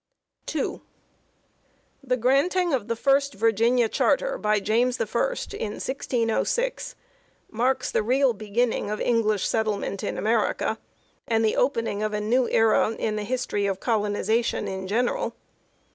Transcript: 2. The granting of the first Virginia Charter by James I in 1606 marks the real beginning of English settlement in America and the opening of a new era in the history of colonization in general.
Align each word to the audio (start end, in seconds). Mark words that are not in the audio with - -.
2. 0.47 0.81
The 2.03 2.17
granting 2.17 2.73
of 2.73 2.87
the 2.87 2.95
first 2.95 3.35
Virginia 3.35 3.87
Charter 3.87 4.39
by 4.39 4.59
James 4.59 4.99
I 4.99 5.03
in 5.05 5.73
1606 5.73 6.95
marks 7.51 7.91
the 7.91 8.01
real 8.01 8.33
beginning 8.33 8.89
of 8.89 8.99
English 8.99 9.47
settlement 9.47 10.03
in 10.03 10.17
America 10.17 10.79
and 11.27 11.45
the 11.45 11.55
opening 11.55 12.01
of 12.01 12.13
a 12.13 12.19
new 12.19 12.49
era 12.49 12.89
in 12.97 13.15
the 13.15 13.23
history 13.23 13.67
of 13.67 13.79
colonization 13.79 14.67
in 14.67 14.87
general. 14.87 15.35